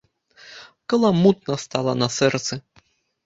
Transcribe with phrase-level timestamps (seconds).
[0.93, 2.59] Каламутна стала на сэрцы.